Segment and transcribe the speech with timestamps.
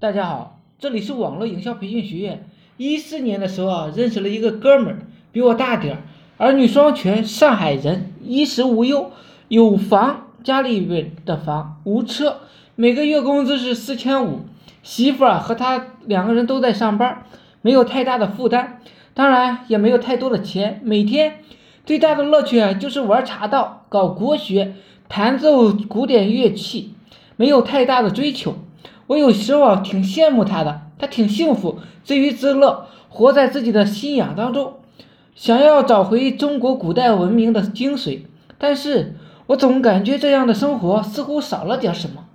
[0.00, 2.48] 大家好，这里是网络营销培训学院。
[2.78, 4.98] 一四年的时候啊，认识了一个哥们儿，
[5.30, 6.02] 比我大点儿，
[6.38, 9.10] 儿女双全，上海人，衣食无忧，
[9.48, 12.38] 有房，家里边的房，无车，
[12.76, 14.46] 每个月工资是四千五。
[14.82, 17.26] 媳妇儿和他两个人都在上班，
[17.60, 18.78] 没有太大的负担，
[19.12, 20.80] 当然也没有太多的钱。
[20.82, 21.40] 每天
[21.84, 24.72] 最大的乐趣啊，就是玩茶道，搞国学，
[25.10, 26.94] 弹奏古典乐器，
[27.36, 28.54] 没有太大的追求。
[29.10, 34.74] 我有时候挺羡慕他的，他挺幸福，自娱自乐，活在自己的信仰当中，
[35.34, 38.20] 想要找回中国古代文明的精髓。
[38.56, 39.16] 但是
[39.48, 42.26] 我总感觉这样的生活似乎少了点什么。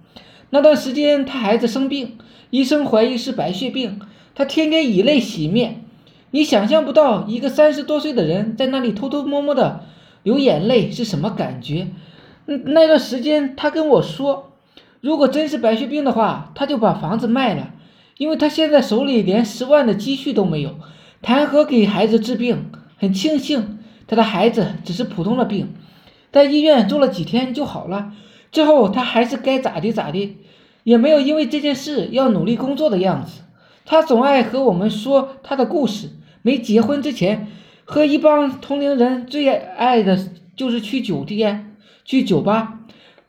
[0.50, 2.18] 那段时间他孩子生病，
[2.50, 4.02] 医生怀疑是白血病，
[4.36, 5.86] 他天天以泪洗面。
[6.32, 9.86] 你想象不到一个三十多岁的人在那里偷偷摸摸的
[10.24, 11.88] 流眼泪是什么感觉。
[12.48, 14.52] 嗯，那段时间他跟我说。
[15.05, 17.76] 如果真是白血病的话，他就把房子卖了，
[18.18, 20.80] 因为他现在手里连十万的积蓄都没有，
[21.21, 22.71] 谈何给孩子治病？
[22.98, 25.76] 很庆幸他的孩子只是普通的病，
[26.32, 28.13] 在医院住了几天就好了。
[28.52, 30.38] 之后他还是该咋地咋地，
[30.84, 33.43] 也没有因为这件事要努力工作的样子。
[33.85, 36.10] 他总爱和我们说他的故事。
[36.41, 37.52] 没结婚之前，
[37.84, 40.18] 和一帮同龄人最爱的
[40.55, 42.80] 就是去酒店、去酒吧。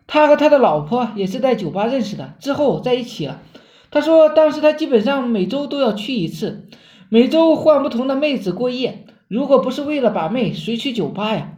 [0.07, 3.43] 他和他的老婆也是在酒吧认识的，之后在一起了。
[3.91, 6.69] 他说，当时他基本上每周都要去一次，
[7.09, 9.05] 每周换不同的妹子过夜。
[9.29, 11.53] 如果不是为了把妹，谁去酒吧呀？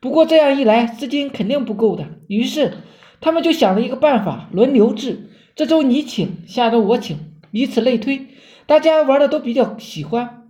[0.00, 2.06] 不过这样一来，资金肯定不够的。
[2.26, 2.74] 于是
[3.20, 7.16] 他们就想了一个办法，轮流制，这周你请，下周我请，
[7.52, 8.26] 以此类推。
[8.66, 10.42] 大家玩的都比较喜欢，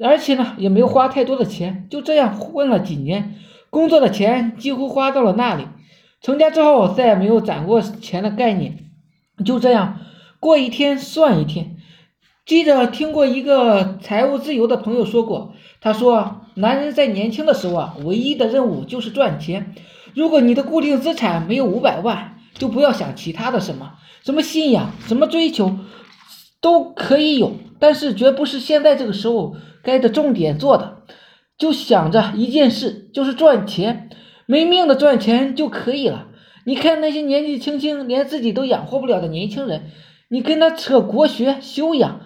[0.00, 3.34] 而且呢也没有花太多的钱，就这样混了几年，
[3.70, 5.64] 工作的钱几乎花到了那里。
[6.26, 8.90] 成家之后再也没有攒过钱的概念，
[9.44, 10.00] 就这样
[10.40, 11.76] 过一天算一天。
[12.44, 19.76] 记得听过一个财务自由的朋友说过，他说，男人在年轻的时候啊，唯一的任务就是赚钱。
[20.16, 23.92] 如果你的固定资产没有五百万，就不要想其他的什么，
[24.24, 25.78] 什么信仰，什么追求，
[26.60, 31.04] 都可以有，但是绝不是现在这个时候该的重点做的。
[31.56, 34.10] 就想着一件事，就是赚钱。
[34.46, 36.28] 没命的赚钱就可以了。
[36.64, 39.90] 你看那些年纪轻轻连自己都养活不了的年轻人，
[40.28, 42.20] 你跟他扯国学修养，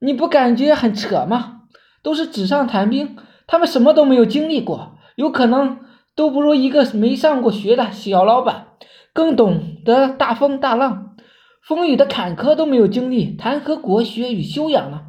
[0.00, 1.62] 你不感觉很扯吗？
[2.02, 3.16] 都是纸上谈兵，
[3.46, 5.78] 他们什么都没有经历过，有可能
[6.14, 8.68] 都不如一个没上过学的小老板
[9.12, 11.16] 更懂得大风大浪，
[11.62, 15.02] 风雨的坎坷都没有经历，谈何国学与修养呢？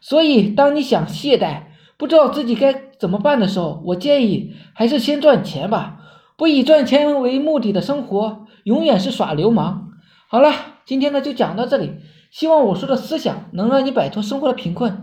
[0.00, 1.64] 所以，当你想懈怠，
[1.98, 5.98] 不知道自己该怎么办的时候，我建议还是先赚钱吧。
[6.40, 9.90] 不以赚钱为目的的生活，永远是耍流氓。
[10.26, 10.50] 好了，
[10.86, 11.96] 今天呢就讲到这里，
[12.30, 15.02] 希望我说的思想能让你摆脱生活的贫困。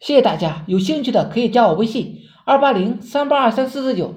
[0.00, 4.14] 谢谢大家，有兴趣的可以加我微信：二八零三八二三四四九。